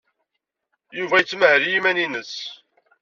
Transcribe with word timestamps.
Yuba 0.97 1.15
yettmahal 1.19 1.61
i 1.65 1.69
yiman-nnes. 1.71 2.33